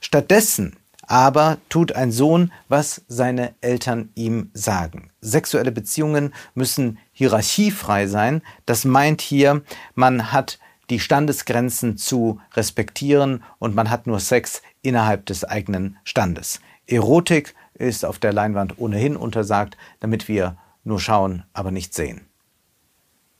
Stattdessen 0.00 0.76
aber 1.06 1.58
tut 1.68 1.92
ein 1.92 2.12
Sohn, 2.12 2.52
was 2.68 3.02
seine 3.08 3.54
Eltern 3.60 4.10
ihm 4.14 4.50
sagen. 4.54 5.10
Sexuelle 5.20 5.72
Beziehungen 5.72 6.32
müssen 6.54 6.98
hierarchiefrei 7.12 8.06
sein. 8.06 8.42
Das 8.66 8.84
meint 8.84 9.20
hier, 9.20 9.62
man 9.94 10.32
hat 10.32 10.58
die 10.90 11.00
Standesgrenzen 11.00 11.96
zu 11.96 12.40
respektieren 12.54 13.42
und 13.58 13.74
man 13.74 13.90
hat 13.90 14.06
nur 14.06 14.20
Sex 14.20 14.62
innerhalb 14.82 15.26
des 15.26 15.44
eigenen 15.44 15.96
Standes. 16.04 16.60
Erotik 16.92 17.54
ist 17.74 18.04
auf 18.04 18.18
der 18.18 18.34
Leinwand 18.34 18.78
ohnehin 18.78 19.16
untersagt, 19.16 19.76
damit 20.00 20.26
wir 20.28 20.58
nur 20.84 21.00
schauen, 21.00 21.44
aber 21.52 21.70
nicht 21.70 21.94
sehen. 21.94 22.26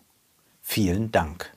Vielen 0.61 1.11
Dank. 1.11 1.53